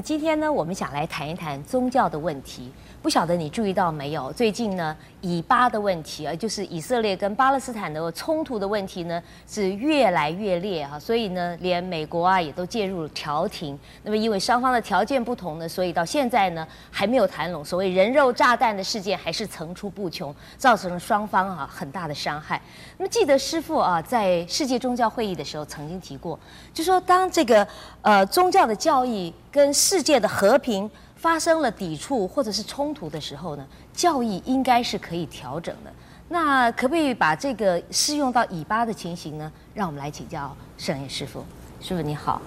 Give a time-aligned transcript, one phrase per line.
[0.00, 2.72] 今天呢，我们想来谈一谈宗教的问题。
[3.00, 4.32] 不晓得你注意到没有？
[4.32, 10.98] 最近呢，以巴的问题啊，就是以色列跟巴勒斯坦的冲突的问题呢，是越来越烈哈。
[10.98, 13.78] 所以呢，连美国啊也都介入调停。
[14.02, 17.64] 那么因为双方的条件不同呢，所以到现在呢还没有谈拢。
[17.64, 22.60] 所谓人肉炸弹的事件还是层出不穷，造成了双方啊很大的伤害。
[22.96, 26.38] 那么记得师父啊在世界宗教会议的时候曾经提过，
[26.74, 27.66] 就说当这个
[28.02, 30.90] 呃宗教的教义跟世界的和平。
[31.18, 35.92] 发生了抵触或者是冲突的时候呢，教义应该是可以调整的。
[36.28, 39.50] 那可不可以把这个适用到以巴的情形呢？
[39.74, 41.44] 让我们来请教圣严师傅。
[41.80, 42.40] 师傅你好，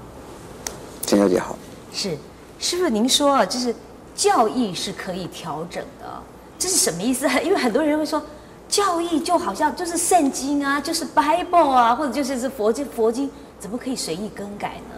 [1.06, 1.58] 陈小姐好。
[1.92, 2.18] 是，
[2.60, 3.76] 师父您说啊，就是
[4.16, 6.24] 教义是可以调整的，
[6.60, 7.28] 这是什么意思？
[7.44, 8.22] 因为很多人会说，
[8.70, 14.96] 教义就好像就是圣经啊，就是 Bible 啊，或者就是是佛经，佛经怎么可以随意更改呢？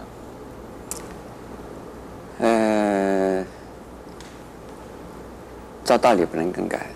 [5.93, 6.87] 照道理不能更改，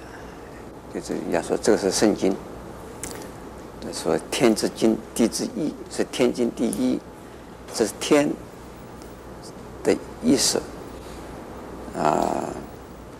[0.91, 2.35] 就是要说这个是圣经，
[3.93, 6.99] 说天之经，地之义，是天经地义，
[7.75, 8.27] 这是天
[9.83, 10.59] 的意思
[11.95, 12.49] 啊，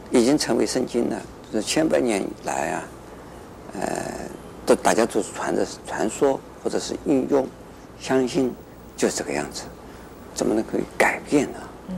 [0.09, 1.21] 已经成为圣经了。
[1.51, 2.83] 就是千百年以来啊，
[3.79, 3.89] 呃，
[4.65, 7.47] 都大家都传着传说或者是应用，
[7.99, 8.51] 相信
[8.95, 9.61] 就是这个样子，
[10.33, 11.59] 怎么能可以改变呢？
[11.89, 11.95] 嗯，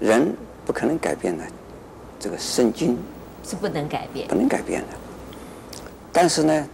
[0.00, 0.34] 人
[0.66, 1.44] 不可能改变的。
[2.22, 2.98] 这个圣经
[3.42, 4.88] 是不能改变，不能改变的。
[6.12, 6.66] 但是呢，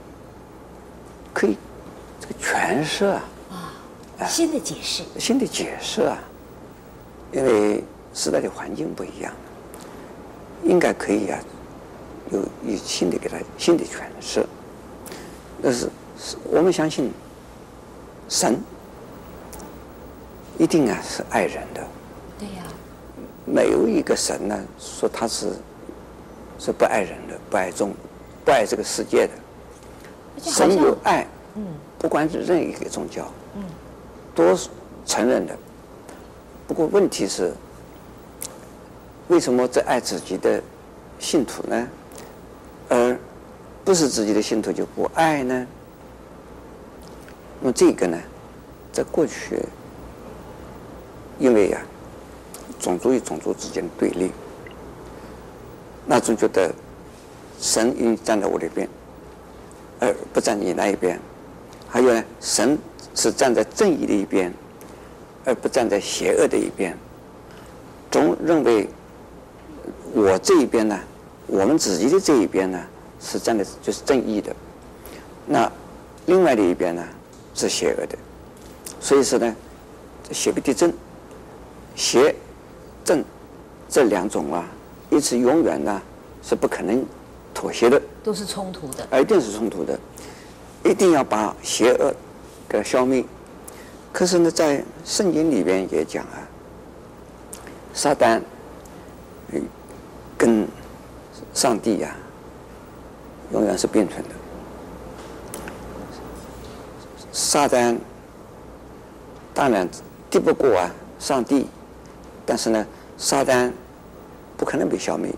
[1.33, 1.57] 可以
[2.21, 3.23] 这个诠释啊，
[4.19, 6.19] 啊，新的解释，新的解释啊，
[7.33, 7.83] 因为
[8.15, 9.33] 时代的环境不一样，
[10.65, 11.39] 应该可以啊，
[12.31, 14.47] 有有新的给他新的诠释。
[15.63, 15.89] 但是
[16.45, 17.11] 我们相信
[18.29, 18.59] 神
[20.59, 21.87] 一定啊是爱人的。
[22.39, 22.63] 对呀。
[23.45, 25.53] 没有一个神呢，说他是
[26.59, 27.93] 是不爱人的，不爱众，
[28.45, 29.33] 不爱这个世界的。
[30.41, 31.65] 神有爱，嗯，
[31.99, 33.65] 不管是任意一个宗教，嗯，
[34.35, 34.69] 都是
[35.05, 35.57] 承认的。
[36.67, 37.53] 不过问题是，
[39.29, 40.63] 为什么只爱自己的
[41.19, 41.89] 信徒呢？
[42.89, 43.19] 而
[43.85, 45.67] 不是自己的信徒就不爱呢？
[47.61, 48.19] 那么这个呢，
[48.93, 49.63] 在过去，
[51.39, 51.95] 因为呀、啊。
[52.79, 54.31] 种族与种族之间的对立，
[56.07, 56.73] 那总觉得
[57.61, 58.89] 神应站在我这边，
[59.99, 61.19] 而不站你那一边；
[61.89, 62.79] 还有呢，神
[63.15, 64.53] 是站在正义的一边，
[65.45, 66.97] 而不站在邪恶的一边。
[68.11, 68.89] 总认为
[70.15, 70.99] 我这一边呢，
[71.47, 72.81] 我们自己的这一边呢，
[73.21, 74.55] 是站的就是正义的，
[75.47, 75.71] 那
[76.27, 77.03] 另外的一边呢
[77.55, 78.17] 是邪恶的。
[79.01, 79.57] 所以说呢，
[80.31, 80.93] 邪不敌正，
[81.95, 82.35] 邪。
[83.05, 83.25] 正
[83.89, 84.69] 这两种啊，
[85.11, 86.03] 因此永远呢
[86.43, 87.05] 是不可能
[87.55, 89.99] 妥协的，都是冲突的，一定是冲突的，
[90.85, 92.15] 一定要把邪恶
[92.69, 93.25] 给消灭。
[94.13, 96.43] 可是呢，在圣经里边也讲啊，
[97.95, 98.41] 撒旦
[100.37, 100.67] 跟
[101.55, 104.31] 上帝呀、啊，永远是并存的。
[107.33, 107.97] 撒旦
[109.55, 109.89] 当然
[110.31, 111.67] 敌不过啊上帝，
[112.45, 112.87] 但是呢。
[113.19, 113.73] 撒旦
[114.57, 115.31] 不可能被消灭，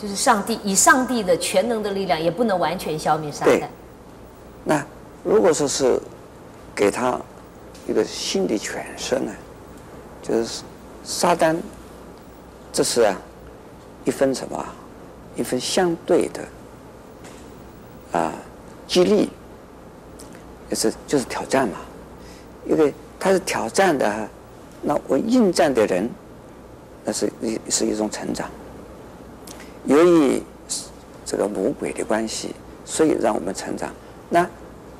[0.00, 3.48] 就是上帝以上帝的全能的力量也不能完全消灭撒旦。
[3.48, 3.68] 对，
[4.64, 4.86] 那
[5.24, 6.00] 如果说是
[6.74, 7.18] 给他
[7.88, 9.32] 一个新的诠释呢，
[10.22, 10.62] 就是
[11.02, 11.56] 撒旦
[12.72, 13.16] 这是啊
[14.04, 14.64] 一份什么？
[15.34, 16.42] 一份相对的
[18.18, 18.32] 啊
[18.86, 19.28] 激励，
[20.70, 21.78] 也是就是挑战嘛，
[22.64, 24.28] 因为他是挑战的，
[24.80, 26.08] 那我应战的人。
[27.06, 28.50] 那是一是一种成长。
[29.84, 30.42] 由于
[31.24, 32.52] 这个魔鬼的关系，
[32.84, 33.90] 所以让我们成长。
[34.28, 34.44] 那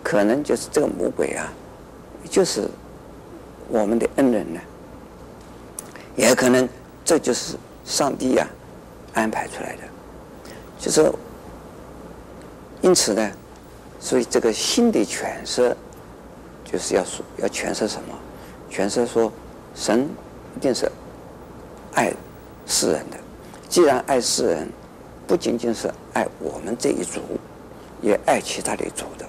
[0.05, 1.53] 可能就是这个魔鬼啊，
[2.31, 2.69] 就是
[3.69, 4.61] 我们的恩人呢。
[6.15, 6.67] 也可能
[7.05, 8.49] 这就是上帝啊
[9.13, 9.83] 安排出来的。
[10.79, 11.13] 就是
[12.83, 13.33] 因此呢，
[13.99, 15.77] 所以这个新的诠释，
[16.65, 18.17] 就是要说要诠释什么？
[18.71, 19.33] 诠释说
[19.75, 20.09] 神
[20.57, 20.89] 一定是。
[21.97, 22.13] 爱
[22.67, 23.17] 世人的，
[23.69, 24.69] 既然爱世人，
[25.27, 27.21] 不仅仅是爱我们这一族，
[28.03, 29.27] 也爱其他的族的。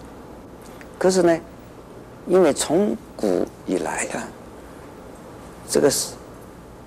[1.00, 1.40] 可是呢，
[2.28, 4.28] 因为从古以来啊，
[5.70, 5.90] 这个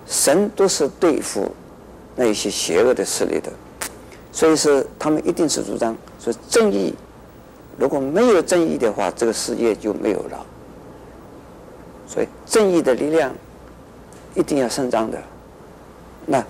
[0.06, 1.50] 神都是对付
[2.14, 3.50] 那一些邪恶的势力的，
[4.30, 6.94] 所以说他们一定是主张说正义，
[7.78, 10.46] 如果没有正义的话，这个世界就没有了。
[12.06, 13.32] 所以正义的力量
[14.34, 15.18] 一定要伸张的。
[16.30, 16.44] 那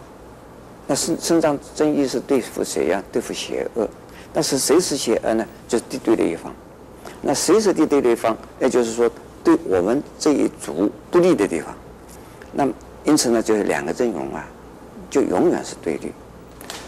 [0.87, 3.03] 那伸伸张正义是对付谁呀？
[3.11, 3.89] 对付邪恶。
[4.31, 5.47] 但是谁是邪恶呢？
[5.67, 6.53] 就是敌对的一方。
[7.23, 8.37] 那谁是敌对的一方？
[8.61, 9.11] 也就是说，
[9.43, 11.75] 对我们这一族不利的地方。
[12.53, 12.69] 那
[13.05, 14.47] 因此呢，就是两个阵容啊，
[15.09, 16.13] 就永远是对立，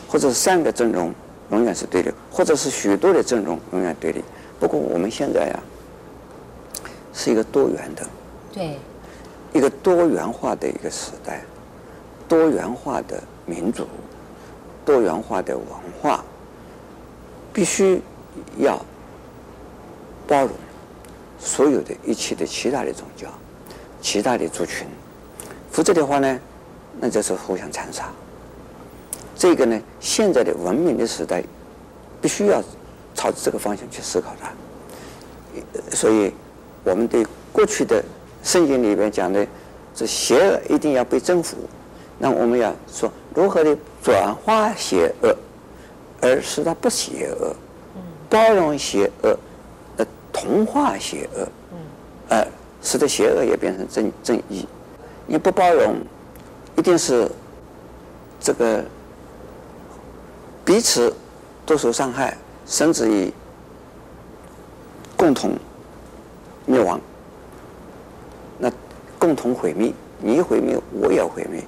[0.06, 1.14] 或者是三个阵容
[1.50, 4.22] 永远是对立，或者是许多的阵容永远对立。
[4.60, 6.84] 不过我们现在呀、啊，
[7.14, 8.06] 是一个多元的，
[8.52, 8.76] 对，
[9.54, 11.42] 一个多元化的一个时代，
[12.32, 13.86] 多元化的民族，
[14.86, 15.66] 多元化的文
[16.00, 16.24] 化，
[17.52, 18.00] 必须
[18.56, 18.82] 要
[20.26, 20.50] 包容
[21.38, 23.28] 所有的一切的其他的宗教，
[24.00, 24.86] 其他的族群。
[25.70, 26.40] 否则的话呢，
[26.98, 28.10] 那就是互相残杀。
[29.36, 31.44] 这个呢，现在的文明的时代，
[32.22, 32.62] 必须要
[33.14, 34.50] 朝着这个方向去思考它。
[35.94, 36.32] 所以，
[36.82, 38.02] 我们对过去的
[38.42, 39.46] 圣经里边讲的，
[39.94, 41.58] 这邪恶一定要被征服。
[42.22, 45.36] 那我们要说，如何的转化邪恶，
[46.20, 47.52] 而使它不邪恶，
[48.30, 49.36] 包容邪恶，
[49.96, 51.48] 呃，同化邪恶，
[52.28, 52.46] 呃，
[52.80, 54.68] 使得邪恶也变成正正义。
[55.26, 55.96] 你不包容，
[56.76, 57.28] 一定是
[58.38, 58.84] 这个
[60.64, 61.12] 彼此
[61.66, 63.32] 都受伤害，甚至于
[65.16, 65.58] 共同
[66.66, 67.00] 灭亡。
[68.58, 68.70] 那
[69.18, 71.60] 共同毁灭，你毁灭，我也毁灭，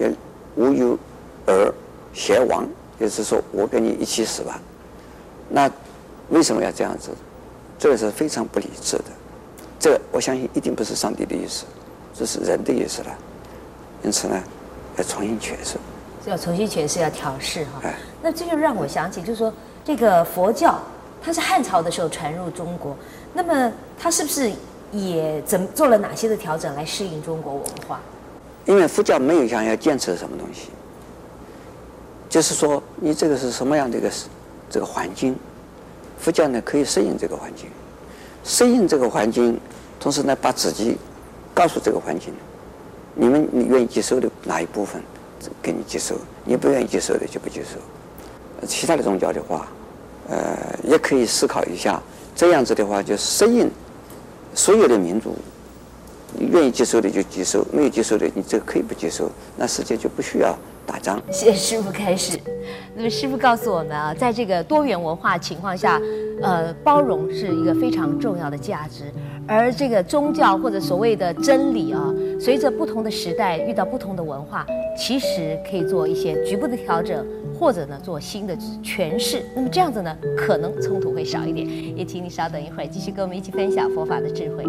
[0.00, 0.16] 就
[0.56, 0.98] 无有
[1.46, 1.72] 而
[2.14, 2.66] 偕亡，
[2.98, 4.58] 就是说我跟你一起死吧。
[5.50, 5.70] 那
[6.30, 7.10] 为什么要这样子？
[7.78, 9.04] 这个是非常不理智的。
[9.78, 11.64] 这个我相信一定不是上帝的意思。
[12.14, 13.18] 这是人的意思了，
[14.02, 14.38] 因此呢，
[14.96, 15.76] 要重新诠释，
[16.26, 17.80] 要重新诠释，要调试哈。
[17.84, 19.52] 哎，那这就让我想起，就是说，
[19.84, 20.78] 这个佛教
[21.22, 22.94] 它是汉朝的时候传入中国，
[23.32, 24.52] 那么它是不是
[24.92, 28.00] 也怎么做了哪些的调整来适应中国文化？
[28.66, 30.68] 因为佛教没有想要坚持什么东西，
[32.28, 34.10] 就是说你这个是什么样的一个
[34.68, 35.36] 这个环境，
[36.18, 37.66] 佛教呢可以适应这个环境，
[38.44, 39.58] 适应这个环境，
[39.98, 40.96] 同时呢把自己。
[41.52, 42.32] 告诉这个环境，
[43.14, 45.02] 你们你愿意接受的哪一部分，
[45.60, 46.14] 给你接受；
[46.44, 48.66] 你不愿意接受的就不接受。
[48.66, 49.66] 其他的宗教的话，
[50.28, 52.00] 呃，也可以思考一下，
[52.36, 53.68] 这样子的话就适应
[54.54, 55.36] 所有的民族，
[56.38, 60.56] 愿意接受的就接受，没有接受的你这个可以不接受，那世界就不需要
[60.86, 61.20] 打仗。
[61.30, 62.38] 谢谢师傅开始。
[62.94, 66.00] 那么师傅告诉我们啊，在这个多元文化情况下，
[66.42, 69.04] 呃，包容是一个非常重要的价值。
[69.46, 74.64] 而这个宗教或者所谓的真理啊，随着不同的时代遇到不同的文化，
[74.96, 77.26] 其实可以做一些局部的调整，
[77.58, 79.42] 或者呢做新的诠释。
[79.56, 81.66] 那么这样子呢，可能冲突会少一点。
[81.96, 84.64] 也请你稍等一会儿，继续跟我们一起分享佛法的智慧。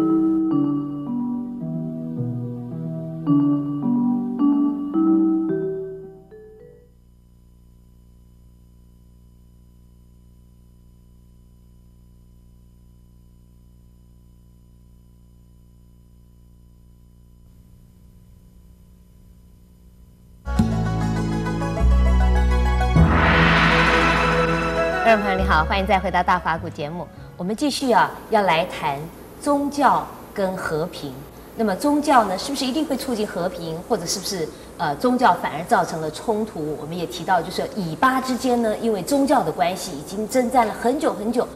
[25.12, 27.06] 观众朋友你好，欢迎再回到大法古节目。
[27.36, 28.98] 我们继续啊，要来谈
[29.42, 31.12] 宗教跟和平。
[31.54, 36.78] 那么宗教呢，是不是一定会促进和平，或者是不是呃宗教反而造成了冲突？
[36.80, 41.46] 我们也提到，就是以巴之间呢，因为宗教的关系，已经征战了很久很久。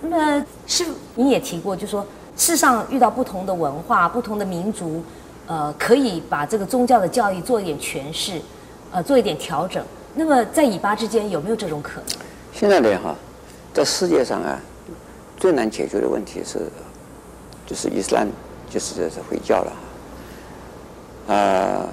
[0.00, 2.04] 那么是你也提过，就说
[2.36, 5.00] 世上遇到不同的文化、不同的民族，
[5.46, 8.42] 呃，可以把这个宗教的教义做一点诠释，
[8.90, 9.84] 呃，做一点调整。
[10.16, 12.27] 那么在以巴之间有没有这种可能？
[12.58, 13.14] 现在呢，哈，
[13.72, 14.60] 在世界上啊，
[15.36, 16.58] 最难解决的问题是，
[17.64, 18.26] 就是伊斯兰，
[18.68, 19.72] 就是这是回教了。
[21.32, 21.86] 啊，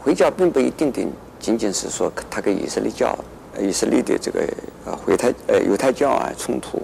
[0.00, 3.12] 回教并不一定定仅仅是说它跟以色列教、
[3.58, 4.46] 以色列的这个
[4.86, 6.80] 呃回太呃犹太教啊冲突，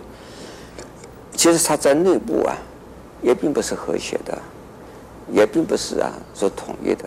[1.37, 2.57] 其实它在内部啊，
[3.23, 4.37] 也并不是和谐的，
[5.31, 7.05] 也并不是啊说统一的。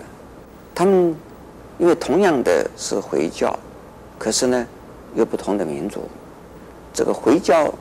[0.73, 1.13] 他们
[1.77, 3.53] 因为同样的是回教，
[4.17, 4.65] 可是呢。
[5.15, 6.09] 有不同的民族，
[6.91, 7.71] 这个回教，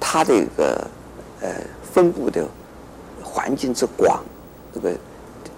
[0.00, 0.84] 它的一个
[1.40, 1.48] 呃
[1.92, 2.44] 分布的
[3.22, 4.20] 环境之广，
[4.74, 4.92] 这个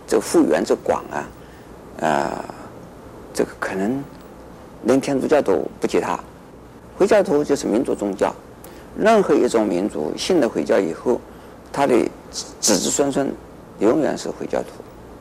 [0.06, 1.24] 这复原之广啊，啊、
[2.00, 2.44] 呃，
[3.32, 4.04] 这个可能
[4.82, 6.18] 连天主教都不及他。
[6.98, 8.34] 回教徒就是民族宗教，
[8.98, 11.18] 任何一种民族信了回教以后，
[11.72, 11.96] 他的
[12.30, 13.32] 子子孙孙
[13.78, 14.68] 永远是回教徒，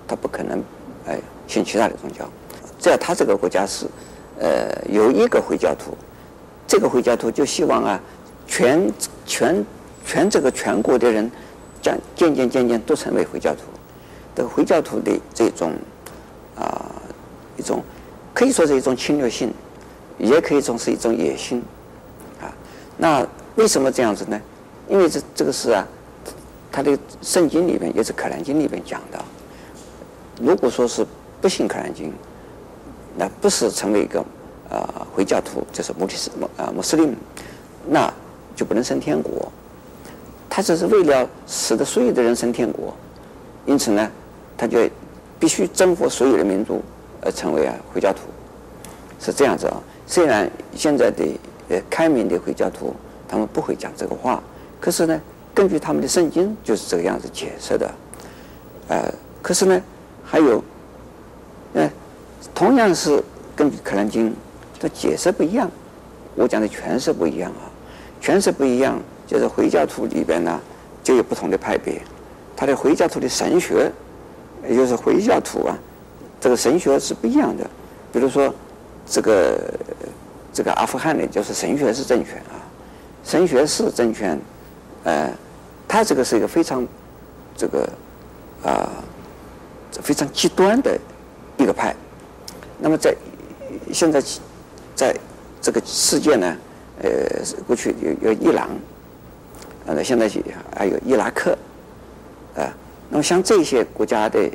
[0.06, 0.62] 他不可能
[1.08, 2.30] 哎信其他的宗教。
[2.78, 3.86] 只要他这个国家是。
[4.42, 5.96] 呃，有一个回教徒，
[6.66, 8.02] 这个回教徒就希望啊，
[8.48, 8.92] 全
[9.24, 9.64] 全
[10.04, 11.30] 全这个全国的人
[11.80, 13.62] 渐渐渐渐渐都成为回教徒。
[14.36, 15.74] 这个回教徒的这种
[16.58, 16.92] 啊
[17.56, 17.84] 一种
[18.34, 19.54] 可以说是一种侵略性，
[20.18, 21.62] 也可以说是一种野心
[22.42, 22.50] 啊。
[22.98, 23.24] 那
[23.58, 24.42] 为什么这样子呢？
[24.90, 25.88] 因为这这个是啊，
[26.72, 29.24] 他的圣经里面也是《可兰经》里面讲的。
[30.42, 31.06] 如果说是
[31.40, 32.08] 不信《可兰经》，
[33.18, 34.24] 那不是成为一个、
[34.70, 37.16] 呃、回教徒，就是穆斯穆啊穆斯林，
[37.88, 38.12] 那
[38.56, 39.52] 就不能升天国。
[40.50, 42.94] 他只是为了使得所有的人升天国，
[43.66, 44.12] 因此呢，
[44.58, 44.80] 他就
[45.40, 46.82] 必须征服所有的民族，
[47.22, 48.20] 而成为啊回教徒，
[49.20, 49.82] 是这样子啊。
[50.08, 51.26] 虽然现在的
[51.70, 52.94] 呃开明的回教徒
[53.28, 54.42] 他们不会讲这个话，
[54.80, 55.22] 可是呢，
[55.54, 57.92] 根据他们的圣经就是这个样子解释的，
[58.88, 59.82] 呃，可是呢。
[60.24, 60.64] 还有，
[61.74, 61.90] 嗯，
[62.54, 63.24] 同样是
[63.56, 64.30] 根据《可兰经》
[64.82, 65.70] 的解释不一样，
[66.36, 67.70] 我讲的诠释不一样啊，
[68.22, 70.60] 诠释不一样，就是回教徒里边呢
[71.04, 72.02] 就有不同的派别，
[72.56, 73.92] 他的回教徒的神学，
[74.68, 75.78] 也就是回教徒啊，
[76.40, 77.70] 这个神学是不一样的。
[78.12, 78.54] 比如说，
[79.06, 79.60] 这个
[80.54, 82.58] 这个阿富汗的就是神学是政权啊，
[83.24, 84.40] 神学是政权，
[85.04, 85.32] 呃，
[85.88, 86.88] 他这个是一个非常
[87.56, 87.90] 这个
[88.64, 88.90] 啊。
[90.02, 90.98] 非常极端的
[91.58, 91.94] 一个派，
[92.82, 93.16] 那么在
[93.94, 94.22] 现在
[94.96, 95.16] 在
[95.62, 96.58] 这个世界呢，
[97.04, 97.10] 呃，
[97.68, 98.70] 过去有有伊朗，
[99.86, 100.30] 呃，现在
[100.76, 101.58] 还有伊拉克，
[102.56, 102.68] 啊，
[103.10, 104.50] 那么像这些国家的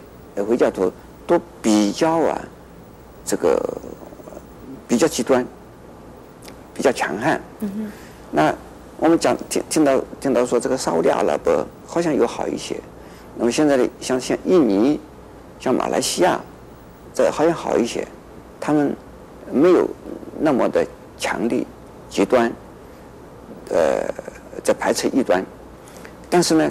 [0.44, 0.92] 回教徒
[1.26, 2.38] 都比较啊，
[3.24, 3.62] 这个
[4.88, 5.46] 比较极端，
[6.74, 7.40] 比较强悍。
[7.60, 7.90] 嗯。
[8.32, 8.52] 那
[8.98, 12.78] 我们讲听听到听到说这个沙乌地阿拉伯好像有好一些，
[13.36, 15.00] 那么现在的像像印尼。
[15.58, 16.38] 像马来西亚，
[17.14, 18.06] 这好像好一些，
[18.60, 18.94] 他们
[19.52, 19.88] 没有
[20.40, 20.86] 那么的
[21.18, 21.66] 强力
[22.10, 22.52] 极端，
[23.70, 24.02] 呃，
[24.62, 25.44] 在排斥异端，
[26.28, 26.70] 但是呢，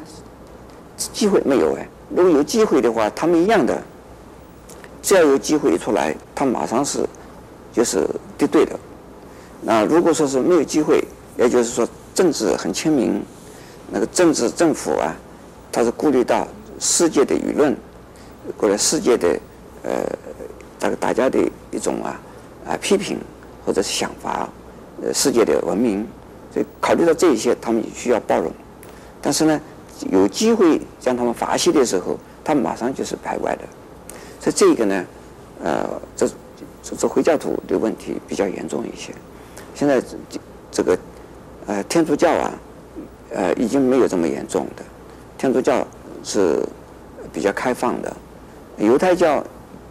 [0.98, 1.88] 机会没有哎。
[2.10, 3.82] 如果有机会的话，他们一样的，
[5.02, 7.08] 只要有机会一出来，他马上是
[7.74, 8.78] 就是敌对的。
[9.62, 11.04] 那如果说是没有机会，
[11.38, 13.22] 也就是说政治很亲民，
[13.92, 15.16] 那个政治政府啊，
[15.72, 16.48] 他是顾虑到
[16.80, 17.76] 世界的舆论。
[18.60, 19.40] 或者世界的
[19.82, 19.92] 呃，
[20.86, 21.40] 这个大家的
[21.72, 22.20] 一种啊
[22.68, 23.18] 啊批评
[23.66, 24.48] 或者是想法，
[25.02, 26.06] 呃，世界的文明，
[26.54, 28.52] 所以考虑到这一些，他们也需要包容。
[29.20, 29.60] 但是呢，
[30.12, 33.64] 有机会将他们罚息的时候，他们马上就是排外的。
[34.40, 35.06] 所以这个呢，
[35.64, 36.28] 呃，这
[36.84, 39.12] 这这回教徒的问题比较严重一些。
[39.74, 40.40] 现在这
[40.72, 40.96] 这个
[41.66, 42.54] 呃天主教啊，
[43.32, 44.84] 呃已经没有这么严重的，
[45.36, 45.84] 天主教
[46.24, 46.64] 是
[47.34, 48.16] 比较开放的。
[48.78, 49.44] 犹太教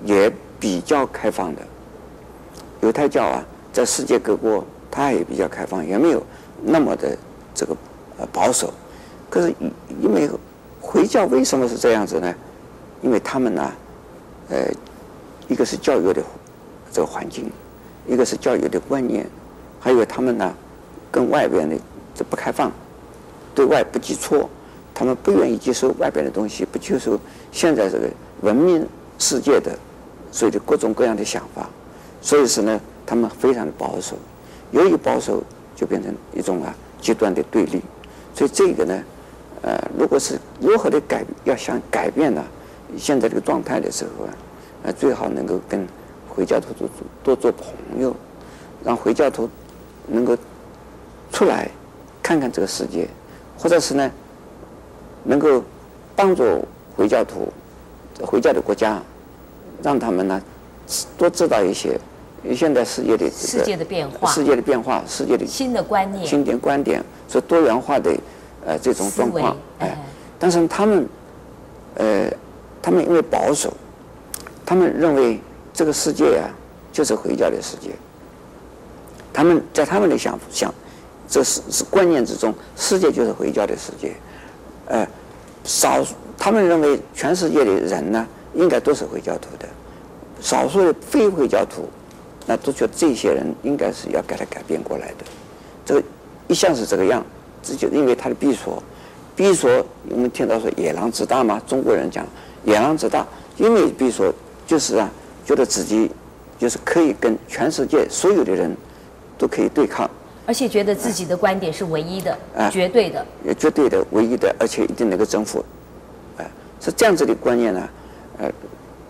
[0.04, 0.30] 也
[0.64, 1.60] 比较开放的，
[2.80, 6.22] 犹太教啊，在世界各国，它也比较开放，也没有
[6.62, 7.14] 那么的
[7.54, 7.76] 这个
[8.18, 8.72] 呃保守。
[9.28, 9.54] 可是
[10.00, 10.26] 因为
[10.80, 12.34] 回教为什么是这样子呢？
[13.02, 13.72] 因为他们呢，
[14.48, 14.64] 呃，
[15.48, 16.22] 一个是教育的
[16.90, 17.52] 这个环境，
[18.06, 19.28] 一个是教育的观念，
[19.78, 20.54] 还有他们呢，
[21.12, 21.76] 跟外边的
[22.14, 22.72] 这不开放，
[23.54, 24.48] 对外不接触，
[24.94, 27.20] 他们不愿意接受外边的东西，不接受
[27.52, 28.08] 现在这个。
[28.40, 28.86] 文明
[29.18, 29.78] 世界的，
[30.34, 31.70] 所以的各种各样的想法，
[32.20, 34.16] 所以是呢，他们非常的保守，
[34.72, 35.40] 由于保守
[35.76, 37.80] 就变成一种啊极端的对立，
[38.34, 39.04] 所以这个呢，
[39.62, 42.42] 呃，如果是如何的改，要想改变呢，
[42.98, 44.34] 现在这个状态的时候啊，
[44.82, 45.86] 呃，最好能够跟
[46.28, 46.88] 回教徒多
[47.22, 48.12] 多做朋友，
[48.82, 49.48] 让回教徒
[50.08, 50.36] 能够
[51.30, 51.70] 出来
[52.20, 53.06] 看看这个世界，
[53.56, 54.10] 或者是呢，
[55.22, 55.62] 能够
[56.16, 57.52] 帮助回教徒。
[58.22, 59.02] 回教的国家，
[59.84, 60.42] 让他们呢
[61.18, 62.00] 多知道一些
[62.56, 68.10] 现在世界的世界的变化，世界的变化，世界的新的观念、新的观点，是多元化的
[68.66, 69.54] 呃这种状况。
[69.78, 69.96] 哎，
[70.38, 71.06] 但是他们
[71.96, 72.30] 呃，
[72.82, 73.72] 他们因为保守，
[74.64, 75.38] 他们认为
[75.72, 76.48] 这个世界啊
[76.90, 77.90] 就是回教的世界。
[79.32, 80.72] 他们在他们的想想，
[81.28, 84.14] 这是是观念之中，世界就是回教的世界。
[84.86, 85.06] 呃，
[85.62, 86.14] 少数。
[86.36, 89.68] 他们认为全世界的人呢，应该都是回教徒的，
[90.40, 91.88] 少数的非回教徒，
[92.46, 95.24] 那都觉得这些人应该是要给他改变过来的。
[95.84, 96.02] 这个
[96.48, 97.24] 一向是这个样，
[97.62, 98.82] 这就因为他的闭锁，
[99.34, 99.70] 闭锁
[100.08, 102.24] 我们听到说野狼之大嘛，中国人讲
[102.64, 104.32] 野狼之大，因为闭锁
[104.66, 105.10] 就是啊，
[105.44, 106.10] 觉得自己
[106.58, 108.74] 就是可以跟全世界所有的人
[109.36, 110.08] 都可以对抗，
[110.46, 115.64] 而且觉得自己的观点是唯一的，啊，绝对的，也绝对的，唯一的，而且一定能够征服。
[116.80, 117.88] 是这样子的观念呢，
[118.38, 118.50] 呃，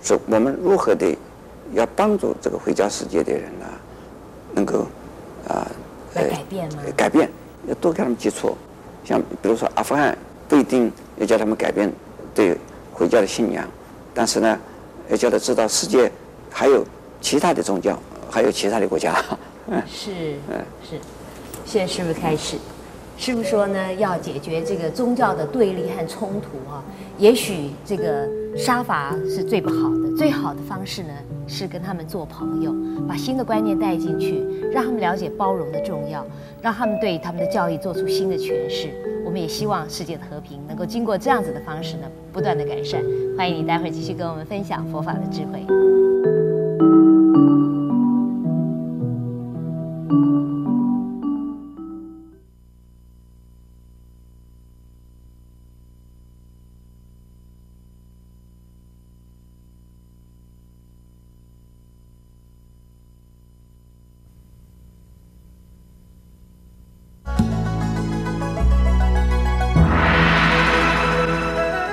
[0.03, 1.17] 是我们如何的
[1.73, 3.67] 要帮助这个回家世界的人呢，
[4.55, 4.87] 能够
[5.49, 5.67] 啊，
[6.15, 6.83] 来改变吗？
[6.97, 7.31] 改变，
[7.67, 8.57] 要多跟他们接触，
[9.05, 10.17] 像比如说阿富汗
[10.49, 11.91] 不一定要叫他们改变
[12.35, 12.57] 对
[12.93, 13.67] 回家的信仰，
[14.13, 14.59] 但是呢，
[15.09, 16.11] 要叫他知道世界
[16.51, 16.85] 还有
[17.21, 17.99] 其他的宗教，
[18.31, 19.17] 还有其他的国家。
[19.69, 20.11] 嗯 是，
[20.51, 20.99] 嗯，是。
[21.65, 22.59] 现在是不是开始？
[23.17, 26.83] 师父说呢，要解决这个宗教的对立和冲突啊，
[27.17, 31.09] 也许这个杀伐是最不好的，最好的方式呢
[31.47, 32.75] 是跟他们做朋友，
[33.09, 36.27] 把新的观念带进去，让他们了解包容的重要，
[36.61, 38.89] 让他们对他们的教义做出新的诠释。
[39.25, 43.03] 我们也希望世界的和平能够经过这样子的方式呢，不断的改善。
[43.39, 45.65] 欢迎你待会儿继续跟我们分享佛法的智慧。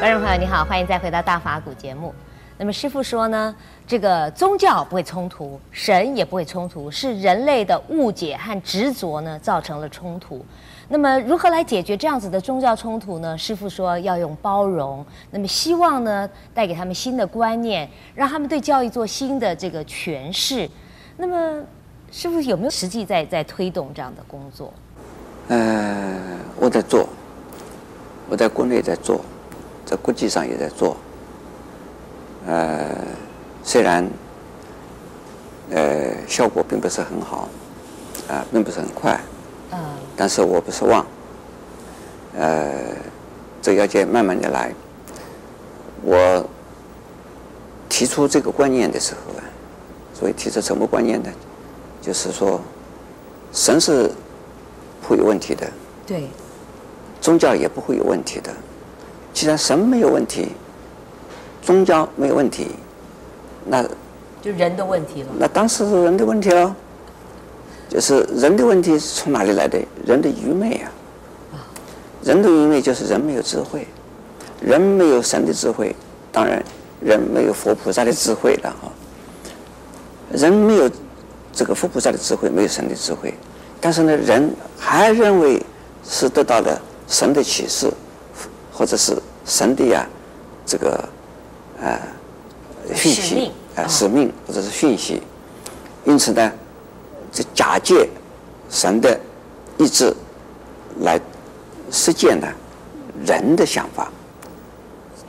[0.01, 2.12] 观众朋友，你好，欢迎再回到大法古节目。
[2.58, 3.55] 那么师傅说呢，
[3.86, 10.43] 这个宗教不会冲突，神也不会冲突，是人类的误解和执着呢造成了冲突。
[10.88, 13.38] 那么如何来解决这样子的宗教冲突呢？
[13.38, 20.67] 师傅说要用包容，那么希望呢带给他们新的观念，让他们对教育做新的这个诠释。
[21.15, 21.63] 那么
[22.12, 24.74] 师傅有没有实际在在推动这样的工作？
[25.50, 26.17] 呃，
[26.60, 27.08] 我在做，
[28.27, 29.22] 我在国内在做。
[29.91, 30.95] 在国际上也在做，
[32.48, 32.95] 呃，
[33.62, 34.10] 虽然，
[35.69, 37.49] 呃，效果并不是很好，
[38.30, 39.19] 啊、呃，并不是很快，
[39.73, 39.77] 嗯，
[40.15, 41.06] 但是我不失望，
[42.38, 42.73] 呃，
[43.62, 44.73] 这要件慢慢的来。
[46.04, 46.41] 我
[47.89, 49.43] 提出这个观念的时候啊，
[50.13, 51.30] 所以提出什么观念呢？
[52.01, 52.62] 就是说，
[53.51, 54.10] 神是
[55.01, 55.69] 不会有问题的，
[56.08, 56.30] 对，
[57.19, 58.54] 宗教也不会有问题的。
[59.34, 60.50] 既然神没有问题，
[61.62, 62.67] 宗教没有问题，
[63.65, 63.84] 那
[64.41, 65.30] 就人的问题了。
[65.39, 66.76] 那当时是人的问题了，
[67.89, 69.80] 就是人的问题是从哪里来的？
[70.06, 70.91] 人的愚昧啊！
[72.24, 73.88] 人的愚昧就是人没有智慧，
[74.60, 75.96] 人没有神的智慧，
[76.32, 76.63] 当然
[77.00, 78.91] 人没有佛菩萨的智慧了哈。
[80.32, 80.89] 人没有
[81.54, 83.34] 这个佛菩萨的智慧，没有神的智慧，
[83.80, 85.62] 但是呢，人还认为
[86.04, 87.91] 是得到了神的启示。
[88.82, 89.15] 或者是
[89.46, 90.08] 神的呀，
[90.65, 91.08] 这个
[91.80, 92.02] 啊
[92.96, 95.22] 讯息啊使命或者是讯息，
[96.04, 96.52] 因此呢，
[97.32, 98.10] 这假借
[98.72, 99.20] 神的
[99.78, 100.12] 意志
[101.02, 101.22] 来
[101.91, 102.48] 实践呢
[103.24, 104.12] 人的想法，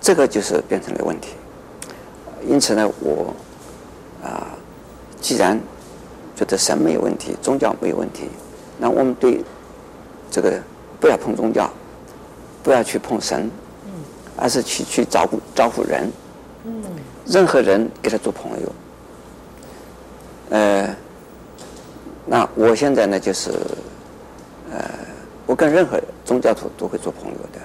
[0.00, 1.34] 这个就是变成了问题。
[2.48, 3.34] 因此呢，我
[4.24, 4.48] 啊，
[5.20, 5.60] 既然
[6.34, 8.30] 觉得神没有问题，宗教没有问题，
[8.78, 9.44] 那我们对
[10.30, 10.58] 这个
[10.98, 11.70] 不要碰宗教。
[12.62, 13.50] 不要去碰神，
[14.36, 16.10] 而是去去照顾招呼人，
[17.26, 18.72] 任何人给他做朋友。
[20.50, 20.94] 呃，
[22.26, 23.50] 那我现在呢，就是
[24.70, 24.84] 呃，
[25.46, 27.58] 我跟任何宗教徒都会做朋友的。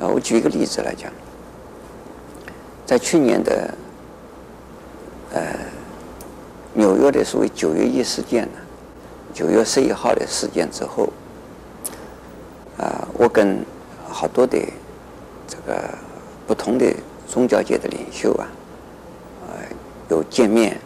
[0.00, 1.12] 呃，我举一个例子来讲，
[2.86, 3.74] 在去年的
[5.34, 5.42] 呃
[6.72, 8.58] 纽约的所谓九月一事件呢，
[9.34, 11.12] 九月十一号的事件之后，
[12.78, 13.58] 啊，我跟
[14.18, 14.58] 好多的
[15.46, 15.80] 这个
[16.44, 16.92] 不同的
[17.28, 18.48] 宗教界的领袖啊，
[19.46, 19.54] 呃，
[20.08, 20.76] 有见面、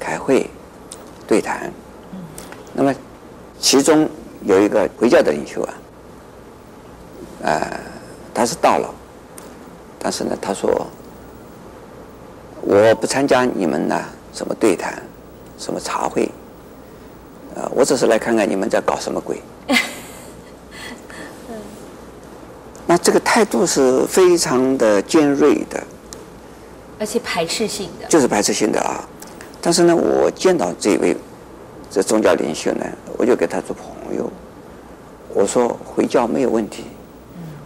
[0.00, 0.50] 开会、
[1.24, 1.72] 对谈。
[2.74, 2.92] 那么
[3.60, 4.10] 其中
[4.44, 5.74] 有一个回教的领袖啊，
[7.42, 7.80] 呃，
[8.34, 8.92] 他是到了，
[10.00, 10.84] 但是呢，他说
[12.62, 13.94] 我不参加你们呢
[14.32, 15.00] 什么对谈、
[15.56, 16.28] 什么茶会，
[17.54, 19.40] 呃，我只是来看看你们在搞什么鬼。
[22.84, 25.82] 那这个态度是非常的尖锐的，
[26.98, 29.08] 而且排斥性的，就是排斥性的啊。
[29.58, 31.16] 但是呢，我见到这位
[31.90, 32.84] 这宗教领袖呢，
[33.16, 34.30] 我就跟他做朋友。
[35.30, 36.84] 我说回教没有问题，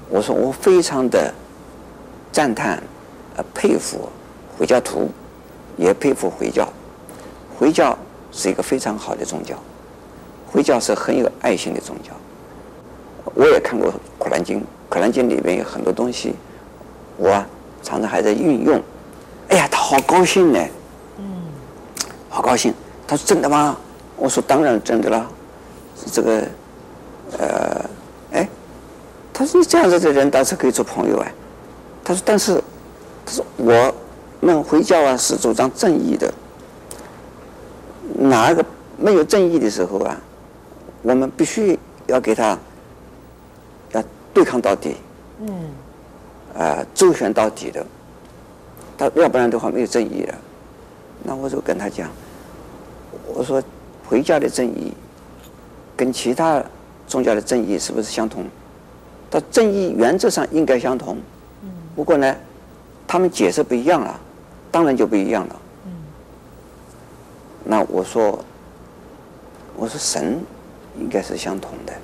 [0.09, 1.35] 我说我非常的
[2.31, 2.81] 赞叹、
[3.35, 4.09] 呃佩服
[4.57, 5.11] 回教徒，
[5.77, 6.73] 也佩服回教。
[7.59, 7.99] 回教
[8.31, 9.57] 是一个非常好的宗教，
[10.47, 12.13] 回教是很有爱心的宗教。
[13.35, 14.61] 我也看过《古兰经》。
[14.89, 16.35] 《可能经》里面有很多东西，
[17.17, 17.45] 我
[17.83, 18.81] 常常还在运用。
[19.49, 20.59] 哎呀，他好高兴呢，
[21.19, 21.25] 嗯，
[22.29, 22.75] 好高兴。
[23.07, 23.77] 他说：“真的吗？”
[24.17, 25.31] 我说：“当然真的了。”
[26.13, 26.43] 这个，
[27.39, 27.85] 呃，
[28.33, 28.49] 哎，
[29.33, 31.33] 他说：“你这样子的人倒是可以做朋友哎。”
[32.03, 32.61] 他说：“但是，
[33.25, 33.95] 他说我
[34.41, 36.33] 们回教啊是主张正义的，
[38.15, 38.65] 哪个
[38.97, 40.17] 没有正义的时候啊，
[41.03, 42.59] 我们必须要给他。”
[44.37, 44.97] 对抗到底，
[45.41, 45.71] 嗯，
[46.53, 47.87] 呃周旋到底的，
[48.99, 50.35] 他要不然的话没有正义了。
[51.25, 52.11] 那我就跟他讲，
[53.35, 53.63] 我说
[54.07, 54.93] 回家的正义
[55.97, 56.63] 跟其他
[57.09, 58.45] 宗教的正义是不是相同？
[59.31, 61.17] 他正义原则上应该相同，
[61.95, 62.37] 不过呢，
[63.07, 64.21] 他们解释不一样了，
[64.71, 65.57] 当然就不一样了。
[67.65, 68.45] 那我说，
[69.77, 70.39] 我说神
[71.01, 71.95] 应该是相同的。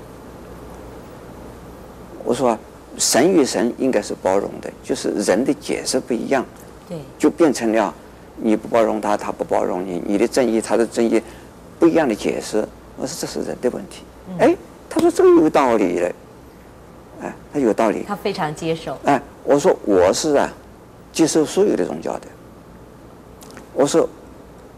[2.32, 2.58] 我说
[2.96, 6.42] 神与神应该是包容的，就是人的解释不一样，
[6.88, 7.94] 对，就变成了
[8.36, 11.22] 你不包容他，他不包容你，你的正义，他的正义
[11.78, 12.66] 不一样的解释。
[12.96, 14.02] 我说这是人的问题。
[14.38, 14.56] 哎，
[14.88, 16.14] 他说这个有道理嘞，
[17.20, 18.02] 哎，他有道理。
[18.08, 18.96] 他非常接受。
[19.04, 20.50] 哎，我说我是啊，
[21.12, 22.26] 接受所有的宗教的。
[23.74, 24.08] 我说。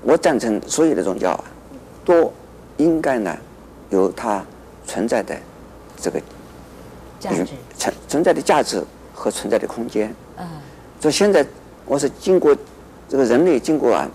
[0.06, 1.44] 我赞成所有的宗教啊，
[2.04, 2.30] 都
[2.76, 3.34] 应该呢
[3.88, 4.44] 有它
[4.86, 5.34] 存在的
[5.96, 6.20] 这个
[7.24, 8.82] 价值存存在的价值
[9.14, 10.14] 和存在的空间。
[10.36, 10.46] 嗯。
[11.00, 11.44] 所以现在
[11.84, 12.56] 我是经过
[13.08, 14.08] 这个人类经过啊，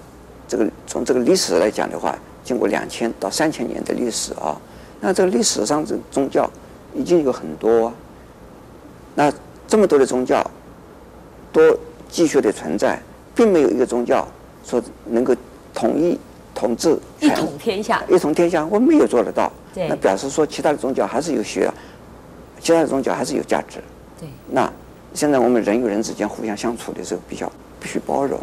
[0.48, 4.56] 这个从这个历史来讲的话，经过两千到三千年的历史啊，
[5.00, 6.50] 那这个历史上这宗教
[6.94, 7.92] 已经有很多，
[9.16, 9.32] 那
[9.68, 10.44] 这么多的宗教
[11.52, 13.00] 都继续的存在，
[13.36, 14.28] 并没有一个宗教
[14.64, 15.36] 说能够。
[15.72, 16.20] 统一
[16.54, 19.50] 统治，一统天下，一统天下，我没有做得到。
[19.74, 21.74] 对，那表示说其他的宗教还是有需要，
[22.60, 23.80] 其他的宗教还是有价值。
[24.20, 24.72] 对，那
[25.14, 28.40] 现在我们人与人之间互相相处的时候，比较必须包容。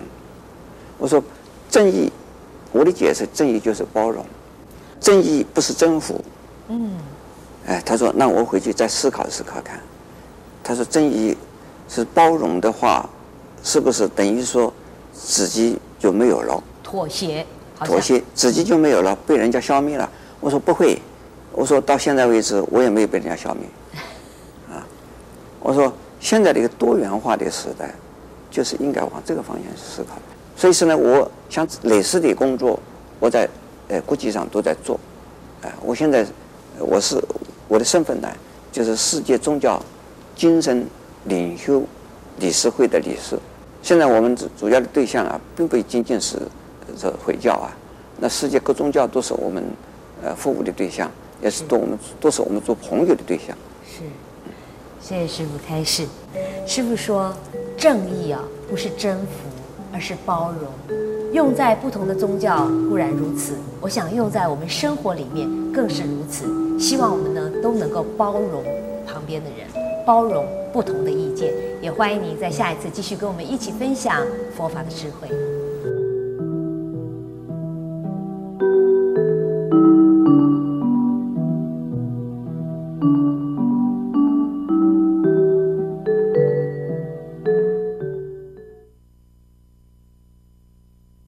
[0.99, 1.23] 我说
[1.71, 2.11] 正义，
[2.73, 4.25] 我的解释，正义就是包容，
[4.99, 6.25] 正义不是征服。
[6.69, 6.93] 嗯，
[7.67, 9.79] 哎，他说，那我回去再思考思考看。
[10.65, 11.37] 他说，正义
[11.89, 13.09] 是包容的话，
[13.63, 14.73] 是不是等于说
[15.13, 16.63] 自己就没有了？
[16.83, 17.47] 妥协，
[17.85, 20.11] 妥协，自己就没有了，被人家消灭了。
[20.41, 21.01] 我说不会，
[21.53, 23.63] 我说到现在为止，我也没有被人家消灭。
[25.67, 27.93] 啊，我说现在这个多元化的时代，
[28.51, 30.17] 就是应该往这个方向去思考。
[30.57, 32.79] 所以说呢，我像类似的工作，
[33.19, 33.49] 我在
[33.89, 34.99] 呃国际上都在做。
[35.63, 36.25] 啊，我现在
[36.79, 37.21] 我是
[37.67, 38.29] 我的身份呢，
[38.71, 39.83] 就是世界宗教
[40.37, 40.87] 精神
[41.25, 41.83] 领袖
[42.39, 43.37] 理事会的理事。
[43.83, 46.39] 现在我们主主要的对象啊，并不仅仅是。
[46.97, 47.77] 这回教啊，
[48.21, 49.63] 那世界各宗教都是我们
[50.23, 51.11] 呃服务的对象，
[51.43, 53.49] 也是对我们都是我们做朋友的对象。
[53.85, 54.03] 是，
[55.09, 56.05] 谢谢师傅开示。
[56.66, 57.33] 师傅说，
[57.77, 59.49] 正义啊，不是征服，
[59.92, 60.99] 而是包容。
[61.33, 66.45] 用在不同的宗教固然如此，我想用在我们生活里面更是如此。
[66.77, 68.64] 希望我们呢都能够包容
[69.07, 69.69] 旁边的人，
[70.05, 71.55] 包容不同的意见。
[71.81, 75.29] 也欢迎您在下一次继续跟我们一起分享佛法的智慧。